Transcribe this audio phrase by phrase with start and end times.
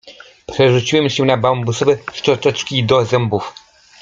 [0.51, 3.53] Przerzuciłam się na bambusowe szczoteczki do zębów.